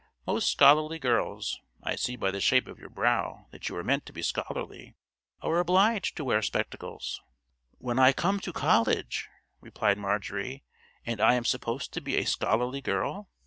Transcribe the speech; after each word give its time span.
Most 0.25 0.49
scholarly 0.51 0.97
girls—I 0.97 1.95
see 1.95 2.15
by 2.15 2.31
the 2.31 2.41
shape 2.41 2.65
of 2.67 2.79
your 2.79 2.89
brow 2.89 3.45
that 3.51 3.69
you 3.69 3.75
are 3.77 3.83
meant 3.83 4.03
to 4.07 4.11
be 4.11 4.23
scholarly—are 4.23 5.59
obliged 5.59 6.17
to 6.17 6.23
wear 6.25 6.41
spectacles." 6.41 7.21
"When 7.77 7.99
I 7.99 8.11
come 8.11 8.39
to 8.39 8.51
college!" 8.51 9.29
replied 9.59 9.99
Marjorie, 9.99 10.63
"and 11.05 11.21
I 11.21 11.35
am 11.35 11.45
supposed 11.45 11.93
to 11.93 12.01
be 12.01 12.15
a 12.15 12.23
scholarly 12.25 12.81
girl. 12.81 13.29